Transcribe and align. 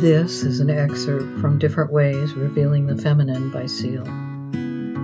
This 0.00 0.44
is 0.44 0.60
an 0.60 0.70
excerpt 0.70 1.40
from 1.42 1.58
Different 1.58 1.92
Ways 1.92 2.32
Revealing 2.32 2.86
the 2.86 2.96
Feminine 2.96 3.50
by 3.50 3.66
Seal, 3.66 4.04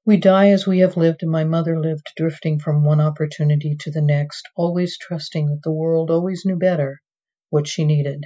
We 0.04 0.16
die 0.16 0.50
as 0.50 0.66
we 0.66 0.80
have 0.80 0.96
lived, 0.96 1.22
and 1.22 1.30
my 1.30 1.44
mother 1.44 1.78
lived, 1.78 2.12
drifting 2.16 2.58
from 2.58 2.82
one 2.82 3.00
opportunity 3.00 3.76
to 3.80 3.90
the 3.90 4.00
next, 4.02 4.48
always 4.56 4.98
trusting 4.98 5.48
that 5.48 5.62
the 5.62 5.70
world 5.70 6.10
always 6.10 6.44
knew 6.44 6.56
better 6.56 7.00
what 7.50 7.68
she 7.68 7.84
needed. 7.84 8.24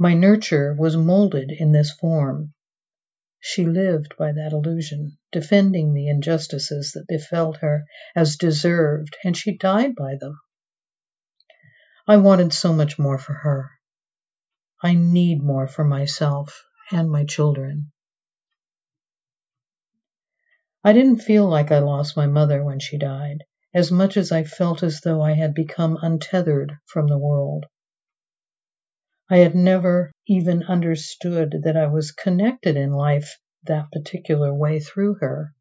My 0.00 0.14
nurture 0.14 0.76
was 0.78 0.96
molded 0.96 1.50
in 1.50 1.72
this 1.72 1.90
form. 1.90 2.54
She 3.40 3.66
lived 3.66 4.14
by 4.16 4.30
that 4.30 4.52
illusion, 4.52 5.18
defending 5.32 5.92
the 5.92 6.06
injustices 6.06 6.92
that 6.92 7.08
befell 7.08 7.54
her 7.54 7.84
as 8.14 8.36
deserved, 8.36 9.16
and 9.24 9.36
she 9.36 9.56
died 9.56 9.96
by 9.96 10.14
them. 10.14 10.38
I 12.06 12.18
wanted 12.18 12.52
so 12.52 12.72
much 12.72 12.96
more 12.96 13.18
for 13.18 13.32
her. 13.32 13.72
I 14.80 14.94
need 14.94 15.42
more 15.42 15.66
for 15.66 15.82
myself 15.82 16.64
and 16.92 17.10
my 17.10 17.24
children. 17.24 17.90
I 20.84 20.92
didn't 20.92 21.22
feel 21.22 21.48
like 21.48 21.72
I 21.72 21.80
lost 21.80 22.16
my 22.16 22.28
mother 22.28 22.62
when 22.62 22.78
she 22.78 22.98
died, 22.98 23.42
as 23.74 23.90
much 23.90 24.16
as 24.16 24.30
I 24.30 24.44
felt 24.44 24.84
as 24.84 25.00
though 25.00 25.20
I 25.20 25.32
had 25.32 25.54
become 25.54 25.98
untethered 26.00 26.76
from 26.86 27.08
the 27.08 27.18
world. 27.18 27.66
I 29.30 29.38
had 29.38 29.54
never 29.54 30.10
even 30.26 30.62
understood 30.62 31.60
that 31.64 31.76
I 31.76 31.86
was 31.86 32.12
connected 32.12 32.76
in 32.76 32.92
life 32.92 33.38
that 33.64 33.92
particular 33.92 34.54
way 34.54 34.80
through 34.80 35.16
her. 35.20 35.54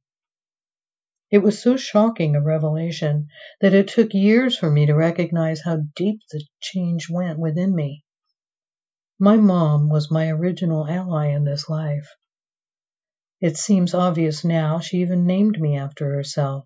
It 1.29 1.39
was 1.39 1.61
so 1.61 1.75
shocking 1.75 2.35
a 2.35 2.41
revelation 2.41 3.27
that 3.59 3.73
it 3.73 3.89
took 3.89 4.13
years 4.13 4.57
for 4.57 4.71
me 4.71 4.85
to 4.85 4.93
recognize 4.93 5.61
how 5.61 5.81
deep 5.95 6.21
the 6.31 6.45
change 6.61 7.09
went 7.09 7.39
within 7.39 7.75
me. 7.75 8.05
My 9.19 9.35
mom 9.35 9.89
was 9.89 10.09
my 10.09 10.29
original 10.29 10.87
ally 10.87 11.27
in 11.27 11.43
this 11.43 11.67
life. 11.67 12.07
It 13.41 13.57
seems 13.57 13.93
obvious 13.93 14.45
now 14.45 14.79
she 14.79 15.01
even 15.01 15.25
named 15.25 15.59
me 15.59 15.75
after 15.77 16.13
herself. 16.13 16.65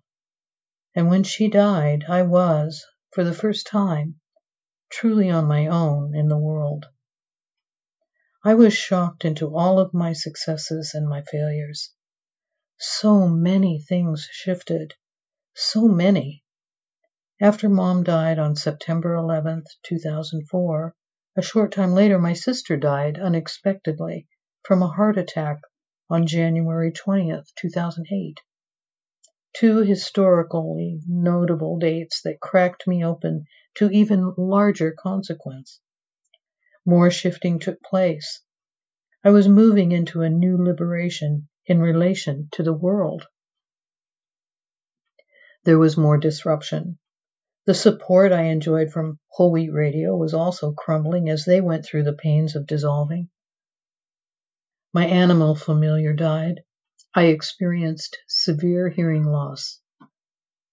And 0.94 1.08
when 1.08 1.24
she 1.24 1.48
died, 1.48 2.04
I 2.08 2.22
was, 2.22 2.86
for 3.10 3.24
the 3.24 3.34
first 3.34 3.66
time, 3.66 4.20
truly 4.92 5.30
on 5.30 5.46
my 5.46 5.66
own 5.66 6.14
in 6.14 6.28
the 6.28 6.36
world. 6.38 6.86
I 8.44 8.54
was 8.54 8.74
shocked 8.74 9.24
into 9.24 9.56
all 9.56 9.78
of 9.78 9.94
my 9.94 10.12
successes 10.12 10.92
and 10.94 11.08
my 11.08 11.22
failures. 11.22 11.92
So 12.78 13.26
many 13.26 13.80
things 13.80 14.28
shifted. 14.30 14.94
So 15.54 15.88
many. 15.88 16.44
After 17.40 17.68
mom 17.68 18.04
died 18.04 18.38
on 18.38 18.54
September 18.54 19.14
11, 19.14 19.64
2004, 19.82 20.94
a 21.36 21.42
short 21.42 21.72
time 21.72 21.94
later, 21.94 22.18
my 22.18 22.34
sister 22.34 22.76
died 22.76 23.18
unexpectedly 23.18 24.28
from 24.62 24.82
a 24.82 24.88
heart 24.88 25.16
attack 25.16 25.62
on 26.10 26.26
January 26.26 26.92
20, 26.92 27.42
2008 27.56 28.40
two 29.54 29.78
historically 29.78 31.00
notable 31.06 31.78
dates 31.78 32.22
that 32.22 32.40
cracked 32.40 32.86
me 32.86 33.04
open 33.04 33.44
to 33.74 33.90
even 33.90 34.34
larger 34.36 34.92
consequence. 34.92 35.80
More 36.84 37.10
shifting 37.10 37.58
took 37.58 37.80
place. 37.82 38.40
I 39.24 39.30
was 39.30 39.48
moving 39.48 39.92
into 39.92 40.22
a 40.22 40.30
new 40.30 40.56
liberation 40.62 41.48
in 41.66 41.80
relation 41.80 42.48
to 42.52 42.62
the 42.62 42.72
world. 42.72 43.26
There 45.64 45.78
was 45.78 45.96
more 45.96 46.18
disruption. 46.18 46.98
The 47.66 47.74
support 47.74 48.32
I 48.32 48.46
enjoyed 48.46 48.90
from 48.90 49.20
Whole 49.28 49.52
Wheat 49.52 49.70
Radio 49.70 50.16
was 50.16 50.34
also 50.34 50.72
crumbling 50.72 51.28
as 51.28 51.44
they 51.44 51.60
went 51.60 51.84
through 51.84 52.02
the 52.02 52.12
pains 52.12 52.56
of 52.56 52.66
dissolving. 52.66 53.28
My 54.92 55.06
animal 55.06 55.54
familiar 55.54 56.12
died, 56.12 56.64
I 57.14 57.24
experienced 57.24 58.16
severe 58.26 58.88
hearing 58.88 59.26
loss. 59.26 59.80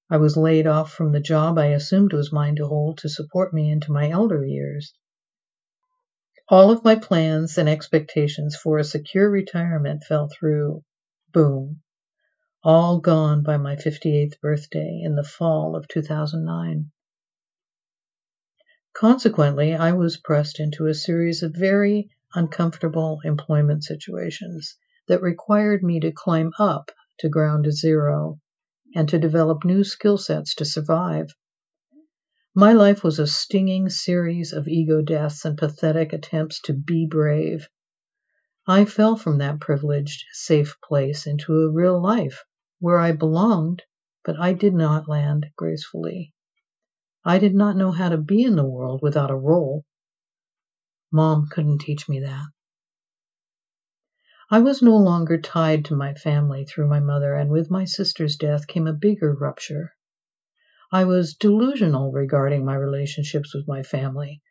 I 0.09 0.15
was 0.15 0.37
laid 0.37 0.67
off 0.67 0.93
from 0.93 1.11
the 1.11 1.19
job 1.19 1.57
I 1.57 1.65
assumed 1.65 2.13
was 2.13 2.31
mine 2.31 2.55
to 2.55 2.67
hold 2.67 2.99
to 2.99 3.09
support 3.09 3.53
me 3.53 3.69
into 3.69 3.91
my 3.91 4.09
elder 4.09 4.45
years. 4.45 4.93
All 6.47 6.71
of 6.71 6.85
my 6.85 6.95
plans 6.95 7.57
and 7.57 7.67
expectations 7.67 8.55
for 8.55 8.77
a 8.77 8.85
secure 8.85 9.29
retirement 9.29 10.05
fell 10.05 10.29
through. 10.29 10.85
Boom. 11.33 11.81
All 12.63 12.99
gone 12.99 13.43
by 13.43 13.57
my 13.57 13.75
58th 13.75 14.39
birthday 14.39 15.01
in 15.03 15.15
the 15.15 15.25
fall 15.25 15.75
of 15.75 15.89
2009. 15.89 16.89
Consequently, 18.93 19.75
I 19.75 19.91
was 19.91 20.15
pressed 20.15 20.61
into 20.61 20.85
a 20.85 20.93
series 20.93 21.43
of 21.43 21.53
very 21.53 22.09
uncomfortable 22.33 23.19
employment 23.25 23.83
situations 23.83 24.77
that 25.09 25.21
required 25.21 25.83
me 25.83 25.99
to 25.99 26.11
climb 26.11 26.53
up 26.57 26.91
to 27.19 27.27
ground 27.27 27.69
zero 27.71 28.39
and 28.95 29.09
to 29.09 29.19
develop 29.19 29.65
new 29.65 29.83
skill 29.83 30.17
sets 30.17 30.55
to 30.55 30.63
survive. 30.63 31.27
My 32.55 32.73
life 32.73 33.03
was 33.03 33.19
a 33.19 33.27
stinging 33.27 33.89
series 33.89 34.53
of 34.53 34.67
ego 34.67 35.01
deaths 35.01 35.45
and 35.45 35.57
pathetic 35.57 36.13
attempts 36.13 36.61
to 36.61 36.73
be 36.73 37.05
brave. 37.05 37.67
I 38.67 38.85
fell 38.85 39.15
from 39.15 39.39
that 39.39 39.59
privileged, 39.59 40.23
safe 40.31 40.77
place 40.83 41.25
into 41.27 41.53
a 41.53 41.71
real 41.71 42.01
life 42.01 42.43
where 42.79 42.97
I 42.97 43.11
belonged, 43.11 43.83
but 44.23 44.39
I 44.39 44.53
did 44.53 44.73
not 44.73 45.09
land 45.09 45.47
gracefully. 45.57 46.33
I 47.25 47.39
did 47.39 47.53
not 47.53 47.75
know 47.75 47.91
how 47.91 48.09
to 48.09 48.17
be 48.17 48.43
in 48.43 48.55
the 48.55 48.65
world 48.65 49.01
without 49.01 49.31
a 49.31 49.35
role. 49.35 49.85
Mom 51.11 51.47
couldn't 51.49 51.79
teach 51.79 52.07
me 52.07 52.19
that. 52.21 52.45
I 54.51 54.61
was 54.61 54.81
no 54.81 54.97
longer 54.97 55.37
tied 55.37 55.85
to 55.85 55.95
my 55.95 56.15
family 56.15 56.65
through 56.65 56.87
my 56.87 56.99
mother, 56.99 57.35
and 57.35 57.51
with 57.51 57.69
my 57.69 57.85
sister's 57.85 58.35
death 58.35 58.65
came 58.65 58.87
a 58.87 58.93
bigger 58.93 59.31
rupture. 59.31 59.91
I 60.91 61.03
was 61.03 61.35
delusional 61.35 62.11
regarding 62.11 62.65
my 62.65 62.73
relationships 62.73 63.53
with 63.53 63.67
my 63.67 63.83
family. 63.83 64.41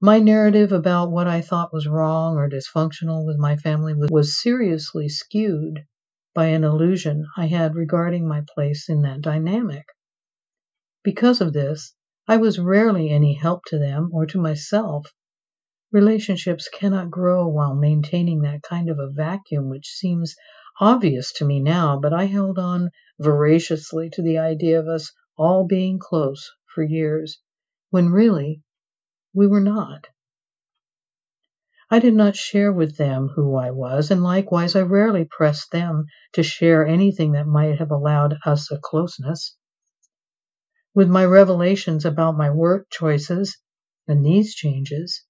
My 0.00 0.18
narrative 0.18 0.72
about 0.72 1.12
what 1.12 1.28
I 1.28 1.40
thought 1.40 1.72
was 1.72 1.86
wrong 1.86 2.36
or 2.36 2.50
dysfunctional 2.50 3.24
with 3.24 3.36
my 3.38 3.56
family 3.56 3.94
was 3.94 4.42
seriously 4.42 5.08
skewed 5.08 5.84
by 6.34 6.46
an 6.46 6.64
illusion 6.64 7.24
I 7.36 7.46
had 7.46 7.76
regarding 7.76 8.26
my 8.26 8.42
place 8.56 8.88
in 8.88 9.02
that 9.02 9.20
dynamic. 9.20 9.86
Because 11.04 11.40
of 11.40 11.52
this, 11.52 11.94
I 12.26 12.38
was 12.38 12.58
rarely 12.58 13.10
any 13.10 13.34
help 13.34 13.66
to 13.66 13.78
them 13.78 14.10
or 14.12 14.26
to 14.26 14.40
myself 14.40 15.14
Relationships 15.94 16.68
cannot 16.68 17.08
grow 17.08 17.46
while 17.46 17.72
maintaining 17.72 18.40
that 18.40 18.62
kind 18.62 18.90
of 18.90 18.98
a 18.98 19.08
vacuum 19.08 19.68
which 19.68 19.86
seems 19.86 20.34
obvious 20.80 21.32
to 21.34 21.44
me 21.44 21.60
now, 21.60 22.00
but 22.00 22.12
I 22.12 22.24
held 22.24 22.58
on 22.58 22.90
voraciously 23.20 24.10
to 24.10 24.20
the 24.20 24.38
idea 24.38 24.80
of 24.80 24.88
us 24.88 25.12
all 25.38 25.64
being 25.64 26.00
close 26.00 26.50
for 26.74 26.82
years, 26.82 27.38
when 27.90 28.08
really 28.08 28.60
we 29.32 29.46
were 29.46 29.60
not. 29.60 30.08
I 31.88 32.00
did 32.00 32.14
not 32.14 32.34
share 32.34 32.72
with 32.72 32.96
them 32.96 33.28
who 33.28 33.54
I 33.54 33.70
was, 33.70 34.10
and 34.10 34.20
likewise 34.20 34.74
I 34.74 34.80
rarely 34.80 35.24
pressed 35.24 35.70
them 35.70 36.06
to 36.32 36.42
share 36.42 36.84
anything 36.84 37.30
that 37.34 37.46
might 37.46 37.78
have 37.78 37.92
allowed 37.92 38.36
us 38.44 38.68
a 38.72 38.78
closeness. 38.78 39.56
With 40.92 41.08
my 41.08 41.24
revelations 41.24 42.04
about 42.04 42.36
my 42.36 42.50
work 42.50 42.90
choices 42.90 43.56
and 44.08 44.26
these 44.26 44.56
changes, 44.56 45.24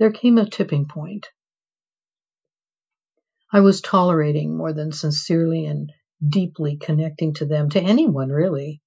there 0.00 0.10
came 0.10 0.38
a 0.38 0.48
tipping 0.48 0.88
point. 0.88 1.26
I 3.52 3.60
was 3.60 3.82
tolerating 3.82 4.56
more 4.56 4.72
than 4.72 4.92
sincerely 4.92 5.66
and 5.66 5.92
deeply 6.26 6.78
connecting 6.78 7.34
to 7.34 7.44
them, 7.44 7.68
to 7.68 7.80
anyone 7.82 8.30
really. 8.30 8.80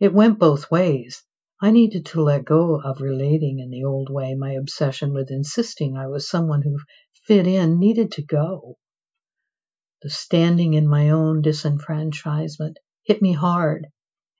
It 0.00 0.14
went 0.14 0.38
both 0.38 0.70
ways. 0.70 1.22
I 1.60 1.72
needed 1.72 2.06
to 2.06 2.22
let 2.22 2.46
go 2.46 2.80
of 2.80 3.02
relating 3.02 3.58
in 3.58 3.68
the 3.68 3.84
old 3.84 4.08
way. 4.08 4.34
My 4.34 4.52
obsession 4.52 5.12
with 5.12 5.30
insisting 5.30 5.94
I 5.94 6.06
was 6.06 6.26
someone 6.26 6.62
who 6.62 6.78
fit 7.26 7.46
in 7.46 7.78
needed 7.78 8.10
to 8.12 8.22
go. 8.22 8.78
The 10.00 10.08
standing 10.08 10.72
in 10.72 10.88
my 10.88 11.10
own 11.10 11.42
disenfranchisement 11.42 12.76
hit 13.02 13.20
me 13.20 13.32
hard, 13.34 13.88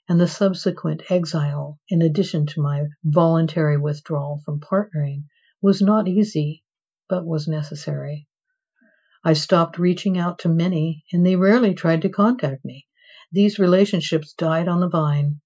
and 0.08 0.18
the 0.18 0.28
subsequent 0.28 1.10
exile, 1.10 1.78
in 1.90 2.00
addition 2.00 2.46
to 2.46 2.62
my 2.62 2.84
voluntary 3.04 3.76
withdrawal 3.76 4.40
from 4.46 4.60
partnering, 4.60 5.24
was 5.64 5.80
not 5.80 6.06
easy, 6.06 6.62
but 7.08 7.24
was 7.24 7.48
necessary. 7.48 8.28
I 9.24 9.32
stopped 9.32 9.78
reaching 9.78 10.18
out 10.18 10.40
to 10.40 10.48
many, 10.50 11.06
and 11.10 11.24
they 11.24 11.36
rarely 11.36 11.72
tried 11.72 12.02
to 12.02 12.10
contact 12.10 12.66
me. 12.66 12.86
These 13.32 13.58
relationships 13.58 14.34
died 14.34 14.68
on 14.68 14.80
the 14.80 14.90
vine. 14.90 15.40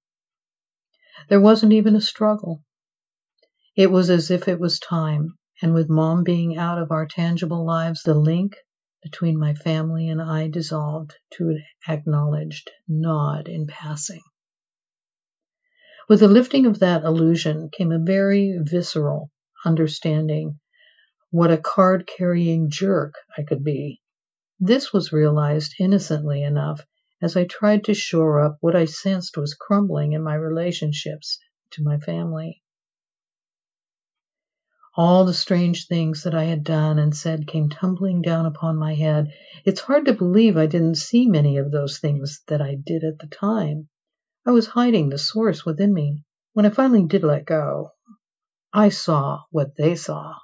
There 1.28 1.40
wasn't 1.40 1.72
even 1.72 1.94
a 1.94 2.00
struggle. 2.00 2.64
It 3.76 3.92
was 3.92 4.10
as 4.10 4.28
if 4.28 4.48
it 4.48 4.58
was 4.58 4.80
time, 4.80 5.38
and 5.62 5.72
with 5.72 5.88
mom 5.88 6.24
being 6.24 6.56
out 6.56 6.82
of 6.82 6.90
our 6.90 7.06
tangible 7.06 7.64
lives, 7.64 8.02
the 8.02 8.14
link 8.14 8.56
between 9.04 9.38
my 9.38 9.54
family 9.54 10.08
and 10.08 10.20
I 10.20 10.48
dissolved 10.48 11.14
to 11.34 11.50
an 11.50 11.64
acknowledged 11.86 12.72
nod 12.88 13.46
in 13.46 13.68
passing. 13.68 14.22
With 16.08 16.18
the 16.18 16.26
lifting 16.26 16.66
of 16.66 16.80
that 16.80 17.04
illusion 17.04 17.70
came 17.70 17.92
a 17.92 18.00
very 18.00 18.58
visceral 18.60 19.30
understanding 19.64 20.58
what 21.30 21.50
a 21.50 21.58
card 21.58 22.06
carrying 22.06 22.70
jerk 22.70 23.14
I 23.36 23.42
could 23.42 23.62
be. 23.62 24.00
This 24.60 24.92
was 24.92 25.12
realized 25.12 25.74
innocently 25.78 26.42
enough 26.42 26.86
as 27.20 27.36
I 27.36 27.44
tried 27.44 27.84
to 27.84 27.94
shore 27.94 28.40
up 28.40 28.58
what 28.60 28.74
I 28.74 28.86
sensed 28.86 29.36
was 29.36 29.54
crumbling 29.54 30.12
in 30.12 30.22
my 30.22 30.34
relationships 30.34 31.38
to 31.72 31.82
my 31.82 31.98
family. 31.98 32.62
All 34.96 35.24
the 35.24 35.34
strange 35.34 35.86
things 35.86 36.24
that 36.24 36.34
I 36.34 36.44
had 36.44 36.64
done 36.64 36.98
and 36.98 37.14
said 37.14 37.46
came 37.46 37.68
tumbling 37.68 38.22
down 38.22 38.46
upon 38.46 38.76
my 38.76 38.94
head. 38.94 39.32
It's 39.64 39.80
hard 39.80 40.06
to 40.06 40.12
believe 40.12 40.56
I 40.56 40.66
didn't 40.66 40.96
see 40.96 41.26
many 41.26 41.58
of 41.58 41.70
those 41.70 41.98
things 41.98 42.42
that 42.48 42.60
I 42.60 42.74
did 42.74 43.04
at 43.04 43.18
the 43.18 43.28
time. 43.28 43.88
I 44.46 44.50
was 44.50 44.66
hiding 44.66 45.08
the 45.08 45.18
source 45.18 45.64
within 45.64 45.92
me. 45.92 46.24
When 46.52 46.66
I 46.66 46.70
finally 46.70 47.04
did 47.04 47.22
let 47.22 47.44
go, 47.44 47.92
I 48.78 48.90
saw 48.90 49.42
what 49.50 49.74
they 49.74 49.96
saw. 49.96 50.36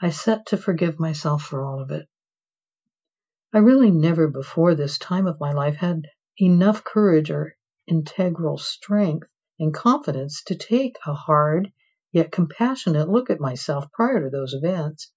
I 0.00 0.08
set 0.08 0.46
to 0.46 0.56
forgive 0.56 0.98
myself 0.98 1.42
for 1.42 1.62
all 1.62 1.82
of 1.82 1.90
it. 1.90 2.08
I 3.52 3.58
really 3.58 3.90
never 3.90 4.26
before 4.26 4.74
this 4.74 4.96
time 4.96 5.26
of 5.26 5.38
my 5.38 5.52
life 5.52 5.76
had 5.76 6.08
enough 6.40 6.82
courage 6.82 7.30
or 7.30 7.56
integral 7.86 8.56
strength 8.56 9.28
and 9.58 9.74
confidence 9.74 10.42
to 10.44 10.54
take 10.54 10.96
a 11.04 11.12
hard 11.12 11.70
yet 12.10 12.32
compassionate 12.32 13.06
look 13.10 13.28
at 13.28 13.38
myself 13.38 13.92
prior 13.92 14.22
to 14.22 14.30
those 14.30 14.54
events. 14.54 15.12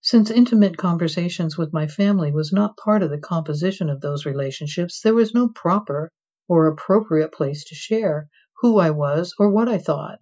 Since 0.00 0.28
intimate 0.28 0.76
conversations 0.76 1.56
with 1.56 1.72
my 1.72 1.86
family 1.86 2.32
was 2.32 2.52
not 2.52 2.76
part 2.76 3.04
of 3.04 3.10
the 3.10 3.18
composition 3.18 3.88
of 3.88 4.00
those 4.00 4.26
relationships, 4.26 5.02
there 5.02 5.14
was 5.14 5.34
no 5.34 5.50
proper 5.50 6.10
or 6.48 6.66
appropriate 6.66 7.30
place 7.30 7.62
to 7.66 7.76
share 7.76 8.28
who 8.64 8.78
I 8.78 8.88
was 8.88 9.34
or 9.38 9.50
what 9.50 9.68
I 9.68 9.76
thought 9.76 10.20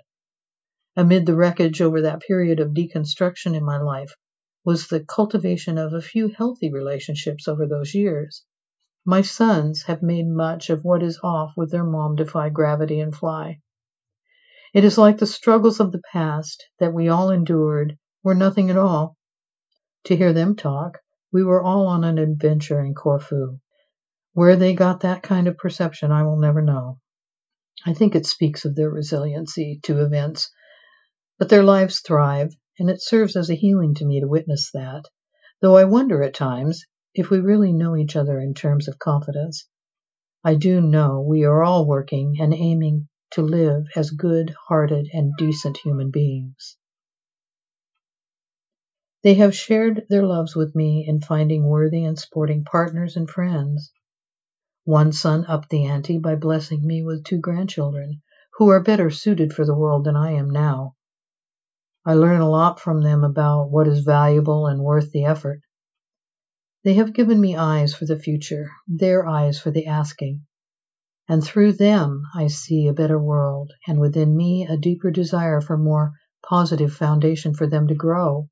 amid 0.96 1.26
the 1.26 1.36
wreckage 1.36 1.80
over 1.80 2.02
that 2.02 2.22
period 2.22 2.58
of 2.58 2.74
deconstruction 2.74 3.54
in 3.54 3.62
my 3.62 3.80
life 3.80 4.16
was 4.64 4.88
the 4.88 4.98
cultivation 4.98 5.78
of 5.78 5.92
a 5.92 6.02
few 6.02 6.26
healthy 6.26 6.68
relationships 6.68 7.46
over 7.46 7.68
those 7.68 7.94
years. 7.94 8.42
My 9.04 9.22
sons 9.22 9.84
have 9.84 10.02
made 10.02 10.26
much 10.26 10.70
of 10.70 10.82
what 10.82 11.04
is 11.04 11.20
off 11.22 11.52
with 11.56 11.70
their 11.70 11.84
mom 11.84 12.16
defy 12.16 12.48
gravity 12.48 12.98
and 12.98 13.14
fly. 13.14 13.60
It 14.74 14.82
is 14.82 14.98
like 14.98 15.18
the 15.18 15.26
struggles 15.26 15.78
of 15.78 15.92
the 15.92 16.02
past 16.12 16.64
that 16.80 16.92
we 16.92 17.08
all 17.08 17.30
endured 17.30 17.96
were 18.24 18.34
nothing 18.34 18.70
at 18.70 18.76
all. 18.76 19.16
To 20.06 20.16
hear 20.16 20.32
them 20.32 20.56
talk, 20.56 20.98
we 21.32 21.44
were 21.44 21.62
all 21.62 21.86
on 21.86 22.02
an 22.02 22.18
adventure 22.18 22.80
in 22.80 22.96
Corfu. 22.96 23.60
Where 24.32 24.56
they 24.56 24.74
got 24.74 24.98
that 25.02 25.22
kind 25.22 25.46
of 25.46 25.56
perception, 25.56 26.10
I 26.10 26.24
will 26.24 26.40
never 26.40 26.60
know. 26.60 26.98
I 27.86 27.94
think 27.94 28.14
it 28.14 28.26
speaks 28.26 28.64
of 28.64 28.74
their 28.74 28.90
resiliency 28.90 29.80
to 29.84 30.02
events 30.02 30.50
but 31.42 31.48
their 31.48 31.64
lives 31.64 31.98
thrive, 32.00 32.54
and 32.78 32.88
it 32.88 33.02
serves 33.02 33.34
as 33.34 33.50
a 33.50 33.54
healing 33.54 33.94
to 33.94 34.04
me 34.04 34.20
to 34.20 34.28
witness 34.28 34.70
that, 34.70 35.06
though 35.60 35.76
I 35.76 35.82
wonder 35.84 36.22
at 36.22 36.34
times 36.34 36.84
if 37.14 37.30
we 37.30 37.40
really 37.40 37.72
know 37.72 37.96
each 37.96 38.14
other 38.14 38.38
in 38.38 38.54
terms 38.54 38.86
of 38.86 39.00
confidence. 39.00 39.66
I 40.44 40.54
do 40.54 40.80
know 40.80 41.20
we 41.20 41.42
are 41.42 41.64
all 41.64 41.84
working 41.84 42.36
and 42.40 42.54
aiming 42.54 43.08
to 43.32 43.42
live 43.42 43.86
as 43.96 44.10
good 44.10 44.54
hearted 44.68 45.08
and 45.12 45.32
decent 45.36 45.78
human 45.78 46.12
beings. 46.12 46.76
They 49.24 49.34
have 49.34 49.56
shared 49.56 50.06
their 50.08 50.24
loves 50.24 50.54
with 50.54 50.76
me 50.76 51.04
in 51.08 51.20
finding 51.22 51.64
worthy 51.64 52.04
and 52.04 52.16
sporting 52.16 52.62
partners 52.62 53.16
and 53.16 53.28
friends. 53.28 53.90
One 54.84 55.12
son 55.12 55.44
upped 55.46 55.70
the 55.70 55.84
ante 55.84 56.18
by 56.18 56.34
blessing 56.34 56.84
me 56.84 57.04
with 57.04 57.22
two 57.22 57.38
grandchildren, 57.38 58.20
who 58.54 58.68
are 58.68 58.82
better 58.82 59.10
suited 59.10 59.52
for 59.52 59.64
the 59.64 59.76
world 59.76 60.04
than 60.04 60.16
I 60.16 60.32
am 60.32 60.50
now. 60.50 60.96
I 62.04 62.14
learn 62.14 62.40
a 62.40 62.50
lot 62.50 62.80
from 62.80 63.02
them 63.02 63.22
about 63.22 63.70
what 63.70 63.86
is 63.86 64.00
valuable 64.00 64.66
and 64.66 64.82
worth 64.82 65.12
the 65.12 65.24
effort. 65.24 65.60
They 66.82 66.94
have 66.94 67.14
given 67.14 67.40
me 67.40 67.54
eyes 67.54 67.94
for 67.94 68.06
the 68.06 68.18
future, 68.18 68.72
their 68.88 69.24
eyes 69.24 69.60
for 69.60 69.70
the 69.70 69.86
asking. 69.86 70.46
And 71.28 71.44
through 71.44 71.74
them, 71.74 72.24
I 72.34 72.48
see 72.48 72.88
a 72.88 72.92
better 72.92 73.20
world, 73.20 73.70
and 73.86 74.00
within 74.00 74.36
me, 74.36 74.66
a 74.66 74.76
deeper 74.76 75.12
desire 75.12 75.60
for 75.60 75.78
more 75.78 76.14
positive 76.44 76.92
foundation 76.92 77.54
for 77.54 77.68
them 77.68 77.86
to 77.86 77.94
grow. 77.94 78.48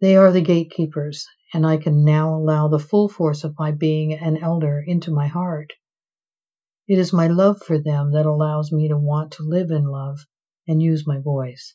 They 0.00 0.16
are 0.16 0.32
the 0.32 0.40
gatekeepers, 0.40 1.26
and 1.56 1.66
I 1.66 1.78
can 1.78 2.04
now 2.04 2.34
allow 2.34 2.68
the 2.68 2.78
full 2.78 3.08
force 3.08 3.42
of 3.42 3.58
my 3.58 3.72
being 3.72 4.12
an 4.12 4.36
elder 4.36 4.78
into 4.86 5.10
my 5.10 5.26
heart. 5.26 5.72
It 6.86 6.98
is 6.98 7.14
my 7.14 7.28
love 7.28 7.62
for 7.62 7.78
them 7.78 8.12
that 8.12 8.26
allows 8.26 8.70
me 8.70 8.88
to 8.88 8.98
want 8.98 9.32
to 9.32 9.42
live 9.42 9.70
in 9.70 9.86
love 9.86 10.18
and 10.68 10.82
use 10.82 11.06
my 11.06 11.18
voice. 11.18 11.74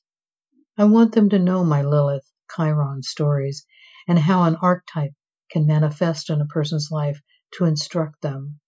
I 0.77 0.83
want 0.83 1.15
them 1.15 1.29
to 1.29 1.39
know 1.39 1.63
my 1.63 1.81
Lilith 1.81 2.31
Chiron 2.55 3.01
stories 3.01 3.65
and 4.07 4.19
how 4.19 4.43
an 4.43 4.55
archetype 4.57 5.15
can 5.49 5.65
manifest 5.65 6.29
in 6.29 6.41
a 6.41 6.45
person's 6.45 6.91
life 6.91 7.19
to 7.53 7.65
instruct 7.65 8.21
them. 8.21 8.59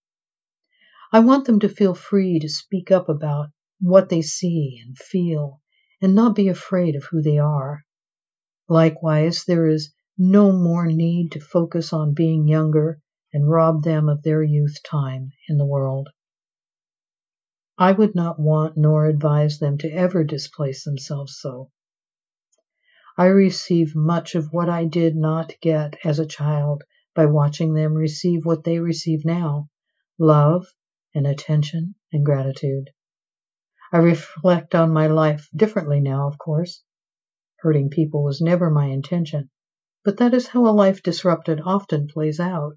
I 1.12 1.20
want 1.20 1.44
them 1.44 1.60
to 1.60 1.68
feel 1.68 1.94
free 1.94 2.40
to 2.40 2.48
speak 2.48 2.90
up 2.90 3.08
about 3.08 3.50
what 3.80 4.08
they 4.08 4.22
see 4.22 4.82
and 4.84 4.98
feel 4.98 5.60
and 6.02 6.16
not 6.16 6.34
be 6.34 6.48
afraid 6.48 6.96
of 6.96 7.04
who 7.04 7.22
they 7.22 7.38
are. 7.38 7.84
Likewise, 8.68 9.44
there 9.44 9.68
is 9.68 9.93
no 10.16 10.52
more 10.52 10.86
need 10.86 11.32
to 11.32 11.40
focus 11.40 11.92
on 11.92 12.14
being 12.14 12.46
younger 12.46 13.00
and 13.32 13.50
rob 13.50 13.82
them 13.82 14.08
of 14.08 14.22
their 14.22 14.42
youth 14.42 14.82
time 14.84 15.32
in 15.48 15.58
the 15.58 15.66
world. 15.66 16.08
I 17.76 17.90
would 17.90 18.14
not 18.14 18.38
want 18.38 18.76
nor 18.76 19.06
advise 19.06 19.58
them 19.58 19.78
to 19.78 19.90
ever 19.90 20.22
displace 20.22 20.84
themselves 20.84 21.36
so. 21.40 21.72
I 23.16 23.26
receive 23.26 23.96
much 23.96 24.34
of 24.34 24.52
what 24.52 24.68
I 24.68 24.84
did 24.84 25.16
not 25.16 25.52
get 25.60 25.96
as 26.04 26.18
a 26.18 26.26
child 26.26 26.84
by 27.14 27.26
watching 27.26 27.74
them 27.74 27.94
receive 27.94 28.44
what 28.44 28.64
they 28.64 28.78
receive 28.78 29.24
now 29.24 29.68
love 30.18 30.66
and 31.14 31.26
attention 31.26 31.96
and 32.12 32.24
gratitude. 32.24 32.90
I 33.92 33.98
reflect 33.98 34.74
on 34.74 34.92
my 34.92 35.06
life 35.06 35.48
differently 35.54 36.00
now, 36.00 36.26
of 36.26 36.38
course. 36.38 36.82
Hurting 37.58 37.90
people 37.90 38.22
was 38.22 38.40
never 38.40 38.70
my 38.70 38.86
intention, 38.86 39.50
but 40.04 40.18
that 40.18 40.34
is 40.34 40.48
how 40.48 40.66
a 40.66 40.70
life 40.70 41.02
disrupted 41.02 41.60
often 41.64 42.06
plays 42.06 42.38
out. 42.38 42.76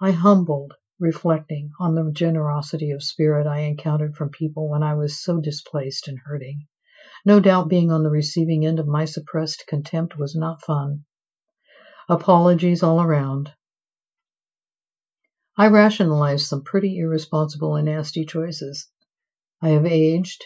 I 0.00 0.12
humbled 0.12 0.72
reflecting 0.98 1.70
on 1.78 1.94
the 1.94 2.10
generosity 2.10 2.90
of 2.90 3.02
spirit 3.02 3.46
I 3.46 3.60
encountered 3.60 4.16
from 4.16 4.30
people 4.30 4.68
when 4.68 4.82
I 4.82 4.94
was 4.94 5.22
so 5.22 5.40
displaced 5.40 6.08
and 6.08 6.18
hurting. 6.18 6.66
No 7.24 7.38
doubt 7.38 7.68
being 7.68 7.92
on 7.92 8.02
the 8.02 8.10
receiving 8.10 8.64
end 8.64 8.80
of 8.80 8.86
my 8.86 9.04
suppressed 9.04 9.64
contempt 9.68 10.16
was 10.16 10.34
not 10.34 10.62
fun. 10.62 11.04
Apologies 12.08 12.82
all 12.82 13.02
around. 13.02 13.52
I 15.56 15.68
rationalized 15.68 16.46
some 16.46 16.62
pretty 16.62 16.96
irresponsible 16.98 17.76
and 17.76 17.86
nasty 17.86 18.24
choices. 18.24 18.88
I 19.60 19.70
have 19.70 19.84
aged, 19.84 20.44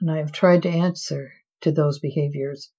and 0.00 0.10
I 0.10 0.16
have 0.16 0.32
tried 0.32 0.62
to 0.62 0.68
answer 0.68 1.32
to 1.60 1.70
those 1.70 1.98
behaviors. 1.98 2.72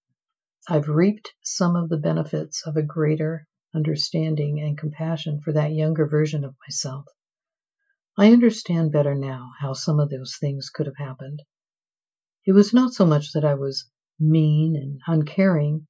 I've 0.67 0.89
reaped 0.89 1.33
some 1.43 1.75
of 1.75 1.89
the 1.89 1.97
benefits 1.97 2.67
of 2.67 2.75
a 2.75 2.83
greater 2.83 3.47
understanding, 3.73 4.59
and 4.59 4.77
compassion 4.77 5.39
for 5.41 5.53
that 5.53 5.73
younger 5.73 6.07
version 6.07 6.43
of 6.43 6.55
myself. 6.67 7.05
I 8.17 8.33
understand 8.33 8.91
better 8.91 9.13
now 9.13 9.51
how 9.59 9.73
some 9.73 9.99
of 9.99 10.09
those 10.09 10.37
things 10.37 10.69
could 10.69 10.87
have 10.87 10.97
happened. 10.97 11.43
It 12.45 12.53
was 12.53 12.73
not 12.73 12.93
so 12.93 13.05
much 13.05 13.31
that 13.33 13.45
I 13.45 13.53
was 13.53 13.89
mean 14.19 14.75
and 14.75 14.99
uncaring, 15.05 15.87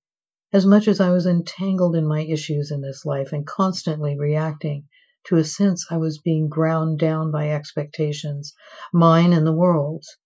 as 0.51 0.65
much 0.65 0.87
as 0.87 0.99
I 0.99 1.11
was 1.11 1.25
entangled 1.25 1.95
in 1.95 2.05
my 2.05 2.21
issues 2.21 2.69
in 2.69 2.81
this 2.81 3.05
life 3.05 3.31
and 3.31 3.47
constantly 3.47 4.17
reacting 4.17 4.87
to 5.27 5.37
a 5.37 5.43
sense 5.43 5.87
I 5.89 5.97
was 5.97 6.19
being 6.19 6.49
ground 6.49 6.99
down 6.99 7.31
by 7.31 7.49
expectations, 7.49 8.53
mine 8.91 9.31
and 9.31 9.47
the 9.47 9.55
world's. 9.55 10.17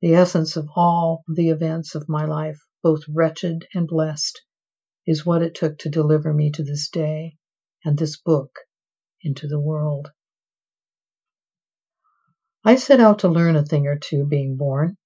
The 0.00 0.14
essence 0.14 0.56
of 0.56 0.68
all 0.76 1.24
the 1.26 1.48
events 1.48 1.94
of 1.94 2.08
my 2.08 2.26
life, 2.26 2.60
both 2.82 3.02
wretched 3.08 3.66
and 3.74 3.86
blessed, 3.88 4.42
is 5.06 5.26
what 5.26 5.42
it 5.42 5.54
took 5.54 5.78
to 5.78 5.88
deliver 5.88 6.32
me 6.32 6.50
to 6.50 6.62
this 6.62 6.88
day 6.88 7.36
and 7.84 7.98
this 7.98 8.16
book 8.16 8.60
into 9.22 9.48
the 9.48 9.60
world. 9.60 10.10
I 12.64 12.76
set 12.76 13.00
out 13.00 13.20
to 13.20 13.28
learn 13.28 13.56
a 13.56 13.64
thing 13.64 13.88
or 13.88 13.98
two 13.98 14.24
being 14.24 14.56
born. 14.56 14.96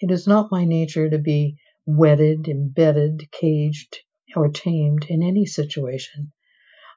It 0.00 0.12
is 0.12 0.26
not 0.26 0.52
my 0.52 0.64
nature 0.64 1.10
to 1.10 1.18
be 1.18 1.56
wedded, 1.84 2.46
embedded, 2.46 3.28
caged, 3.32 3.98
or 4.36 4.48
tamed 4.48 5.06
in 5.08 5.22
any 5.22 5.46
situation. 5.46 6.32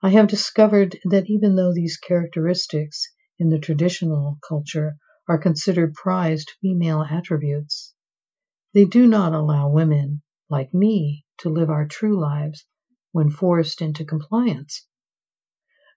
I 0.03 0.09
have 0.09 0.27
discovered 0.27 0.99
that 1.05 1.27
even 1.27 1.55
though 1.55 1.73
these 1.73 1.97
characteristics 1.97 3.11
in 3.39 3.49
the 3.49 3.57
traditional 3.57 4.37
culture 4.47 4.97
are 5.27 5.39
considered 5.39 5.95
prized 5.95 6.51
female 6.61 7.01
attributes, 7.01 7.94
they 8.75 8.83
do 8.83 9.07
not 9.07 9.33
allow 9.33 9.69
women, 9.69 10.21
like 10.49 10.73
me, 10.73 11.25
to 11.37 11.47
live 11.47 11.69
our 11.69 11.87
true 11.87 12.19
lives 12.19 12.65
when 13.13 13.29
forced 13.29 13.81
into 13.81 14.03
compliance. 14.03 14.85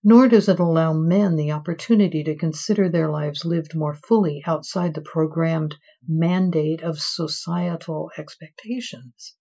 Nor 0.05 0.29
does 0.29 0.49
it 0.49 0.61
allow 0.61 0.93
men 0.93 1.35
the 1.35 1.51
opportunity 1.51 2.23
to 2.23 2.37
consider 2.37 2.89
their 2.89 3.11
lives 3.11 3.45
lived 3.45 3.75
more 3.75 3.97
fully 3.97 4.45
outside 4.47 4.95
the 4.95 5.01
programmed 5.01 5.75
mandate 6.07 6.81
of 6.81 7.01
societal 7.01 8.13
expectations. 8.17 9.35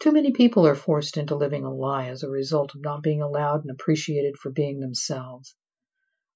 Too 0.00 0.10
many 0.10 0.32
people 0.32 0.66
are 0.66 0.74
forced 0.74 1.16
into 1.16 1.36
living 1.36 1.64
a 1.64 1.72
lie 1.72 2.08
as 2.08 2.24
a 2.24 2.28
result 2.28 2.74
of 2.74 2.80
not 2.80 3.04
being 3.04 3.22
allowed 3.22 3.60
and 3.60 3.70
appreciated 3.70 4.36
for 4.36 4.50
being 4.50 4.80
themselves. 4.80 5.54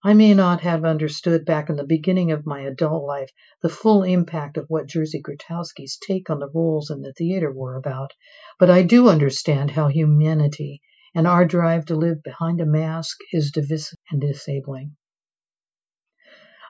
I 0.04 0.14
may 0.14 0.35
not 0.35 0.62
have 0.62 0.85
understood 0.85 1.44
back 1.44 1.71
in 1.71 1.76
the 1.76 1.85
beginning 1.85 2.32
of 2.32 2.44
my 2.44 2.62
adult 2.62 3.04
life 3.04 3.30
the 3.61 3.68
full 3.68 4.02
impact 4.02 4.56
of 4.56 4.66
what 4.68 4.88
Jerzy 4.88 5.23
Grotowski's 5.23 5.97
take 5.97 6.28
on 6.28 6.40
the 6.40 6.49
roles 6.49 6.90
in 6.90 7.02
the 7.02 7.12
theater 7.12 7.52
were 7.52 7.76
about, 7.76 8.12
but 8.59 8.68
I 8.68 8.82
do 8.82 9.09
understand 9.09 9.71
how 9.71 9.87
humanity 9.87 10.82
and 11.14 11.26
our 11.28 11.44
drive 11.44 11.87
to 11.87 11.94
live 11.94 12.21
behind 12.25 12.61
a 12.61 12.66
mask 12.66 13.18
is 13.32 13.52
divisive 13.52 14.00
and 14.11 14.21
disabling. 14.21 14.97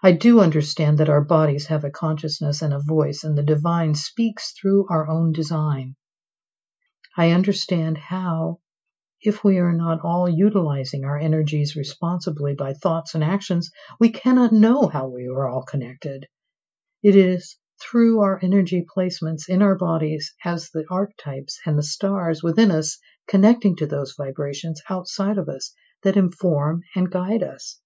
I 0.02 0.12
do 0.12 0.40
understand 0.40 0.98
that 0.98 1.08
our 1.08 1.24
bodies 1.24 1.68
have 1.68 1.84
a 1.84 1.90
consciousness 1.90 2.60
and 2.60 2.74
a 2.74 2.80
voice, 2.80 3.24
and 3.24 3.38
the 3.38 3.42
divine 3.42 3.94
speaks 3.94 4.52
through 4.52 4.88
our 4.90 5.08
own 5.08 5.32
design. 5.32 5.94
I 7.16 7.30
understand 7.30 7.96
how 7.96 8.58
if 9.24 9.44
we 9.44 9.58
are 9.58 9.72
not 9.72 10.00
all 10.02 10.28
utilizing 10.28 11.04
our 11.04 11.16
energies 11.16 11.76
responsibly 11.76 12.54
by 12.54 12.72
thoughts 12.72 13.14
and 13.14 13.22
actions, 13.22 13.70
we 14.00 14.10
cannot 14.10 14.52
know 14.52 14.88
how 14.88 15.06
we 15.06 15.28
are 15.28 15.46
all 15.48 15.62
connected. 15.62 16.26
It 17.04 17.14
is 17.14 17.56
through 17.80 18.20
our 18.20 18.40
energy 18.42 18.84
placements 18.84 19.48
in 19.48 19.62
our 19.62 19.76
bodies 19.76 20.34
as 20.44 20.70
the 20.70 20.84
archetypes 20.90 21.60
and 21.64 21.78
the 21.78 21.84
stars 21.84 22.42
within 22.42 22.72
us 22.72 22.98
connecting 23.28 23.76
to 23.76 23.86
those 23.86 24.14
vibrations 24.16 24.82
outside 24.90 25.38
of 25.38 25.48
us 25.48 25.72
that 26.02 26.16
inform 26.16 26.82
and 26.96 27.08
guide 27.08 27.44
us. 27.44 27.80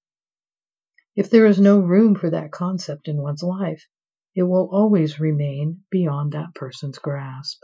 If 1.15 1.29
there 1.29 1.45
is 1.45 1.61
no 1.61 1.79
room 1.81 2.15
for 2.15 2.31
that 2.31 2.51
concept 2.51 3.09
in 3.09 3.21
one's 3.21 3.43
life, 3.43 3.87
it 4.35 4.45
will 4.45 4.71
always 4.73 5.21
remain 5.21 5.83
beyond 5.91 6.33
that 6.33 6.55
person's 6.55 6.99
grasp. 6.99 7.61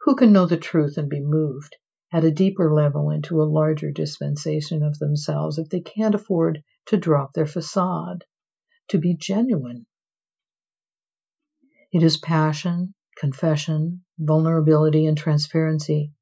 Who 0.00 0.16
can 0.16 0.32
know 0.32 0.46
the 0.46 0.56
truth 0.56 0.98
and 0.98 1.08
be 1.08 1.20
moved 1.20 1.76
at 2.14 2.22
a 2.22 2.30
deeper 2.30 2.72
level 2.72 3.10
into 3.10 3.42
a 3.42 3.44
larger 3.44 3.90
dispensation 3.90 4.84
of 4.84 4.96
themselves 5.00 5.58
if 5.58 5.68
they 5.68 5.80
can't 5.80 6.14
afford 6.14 6.62
to 6.86 6.96
drop 6.96 7.32
their 7.32 7.44
facade, 7.44 8.24
to 8.86 8.98
be 8.98 9.16
genuine. 9.16 9.84
It 11.92 12.04
is 12.04 12.16
passion, 12.16 12.94
confession, 13.16 14.04
vulnerability, 14.16 15.06
and 15.06 15.18
transparency 15.18 16.12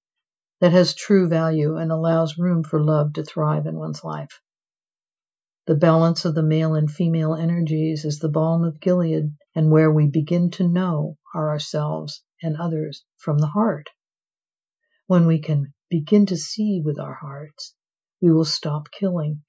that 0.62 0.72
has 0.72 0.94
true 0.94 1.28
value 1.28 1.76
and 1.76 1.92
allows 1.92 2.38
room 2.38 2.64
for 2.64 2.82
love 2.82 3.12
to 3.12 3.22
thrive 3.22 3.66
in 3.66 3.76
one's 3.76 4.02
life. 4.02 4.40
The 5.66 5.74
balance 5.74 6.24
of 6.24 6.34
the 6.34 6.42
male 6.42 6.74
and 6.74 6.90
female 6.90 7.34
energies 7.34 8.06
is 8.06 8.18
the 8.18 8.30
balm 8.30 8.64
of 8.64 8.80
Gilead, 8.80 9.36
and 9.54 9.70
where 9.70 9.92
we 9.92 10.06
begin 10.06 10.50
to 10.52 10.66
know 10.66 11.18
ourselves 11.34 12.22
and 12.42 12.56
others 12.56 13.04
from 13.18 13.36
the 13.38 13.46
heart. 13.48 13.90
When 15.06 15.26
we 15.26 15.38
can 15.38 15.74
begin 15.92 16.24
to 16.24 16.38
see 16.38 16.80
with 16.82 16.98
our 16.98 17.12
hearts, 17.12 17.74
we 18.22 18.32
will 18.32 18.46
stop 18.46 18.90
killing. 18.90 19.42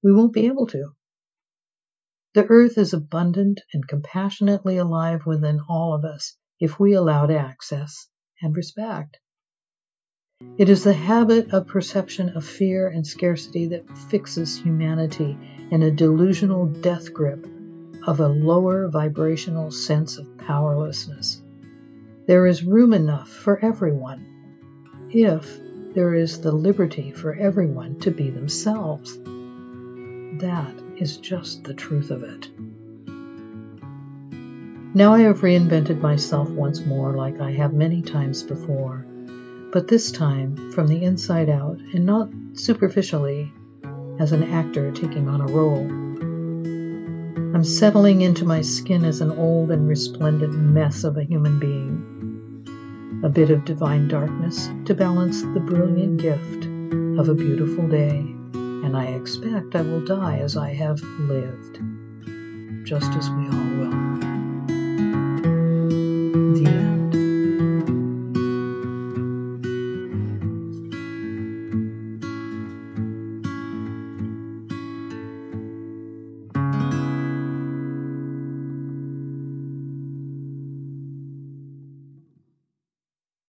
We 0.00 0.12
won't 0.12 0.32
be 0.32 0.46
able 0.46 0.68
to. 0.68 0.92
The 2.34 2.46
earth 2.46 2.78
is 2.78 2.94
abundant 2.94 3.60
and 3.74 3.88
compassionately 3.88 4.76
alive 4.76 5.26
within 5.26 5.58
all 5.68 5.92
of 5.92 6.04
us 6.04 6.36
if 6.60 6.78
we 6.78 6.92
allowed 6.92 7.32
access 7.32 8.06
and 8.40 8.56
respect. 8.56 9.18
It 10.56 10.68
is 10.68 10.84
the 10.84 10.92
habit 10.92 11.52
of 11.52 11.66
perception 11.66 12.28
of 12.28 12.44
fear 12.44 12.86
and 12.86 13.04
scarcity 13.04 13.66
that 13.66 13.98
fixes 14.08 14.56
humanity 14.56 15.36
in 15.72 15.82
a 15.82 15.90
delusional 15.90 16.66
death 16.66 17.12
grip 17.12 17.44
of 18.06 18.20
a 18.20 18.28
lower 18.28 18.88
vibrational 18.88 19.72
sense 19.72 20.16
of 20.16 20.38
powerlessness. 20.38 21.42
There 22.28 22.46
is 22.46 22.62
room 22.62 22.92
enough 22.92 23.28
for 23.28 23.58
everyone 23.58 24.28
if 25.14 25.61
there 25.94 26.14
is 26.14 26.40
the 26.40 26.52
liberty 26.52 27.12
for 27.12 27.34
everyone 27.34 27.98
to 28.00 28.10
be 28.10 28.30
themselves. 28.30 29.18
That 30.40 30.74
is 30.96 31.18
just 31.18 31.64
the 31.64 31.74
truth 31.74 32.10
of 32.10 32.22
it. 32.22 32.48
Now 34.94 35.14
I 35.14 35.20
have 35.20 35.40
reinvented 35.40 36.00
myself 36.00 36.48
once 36.50 36.84
more, 36.84 37.12
like 37.14 37.40
I 37.40 37.52
have 37.52 37.72
many 37.72 38.02
times 38.02 38.42
before, 38.42 39.06
but 39.72 39.88
this 39.88 40.10
time 40.10 40.72
from 40.72 40.86
the 40.86 41.02
inside 41.02 41.48
out 41.48 41.78
and 41.94 42.04
not 42.06 42.28
superficially 42.54 43.52
as 44.18 44.32
an 44.32 44.44
actor 44.44 44.92
taking 44.92 45.28
on 45.28 45.40
a 45.40 45.46
role. 45.46 45.86
I'm 47.54 47.64
settling 47.64 48.22
into 48.22 48.44
my 48.44 48.60
skin 48.62 49.04
as 49.04 49.20
an 49.20 49.32
old 49.32 49.70
and 49.70 49.88
resplendent 49.88 50.54
mess 50.54 51.04
of 51.04 51.16
a 51.16 51.24
human 51.24 51.58
being 51.58 52.11
a 53.22 53.28
bit 53.28 53.50
of 53.50 53.64
divine 53.64 54.08
darkness 54.08 54.68
to 54.84 54.94
balance 54.94 55.42
the 55.42 55.60
brilliant 55.60 56.16
gift 56.16 56.64
of 57.20 57.28
a 57.28 57.34
beautiful 57.34 57.86
day, 57.86 58.18
and 58.18 58.96
I 58.96 59.06
expect 59.06 59.76
I 59.76 59.82
will 59.82 60.04
die 60.04 60.38
as 60.38 60.56
I 60.56 60.70
have 60.74 61.00
lived, 61.02 61.80
just 62.84 63.12
as 63.12 63.30
we 63.30 63.46
all 63.46 63.70
will. 63.78 64.01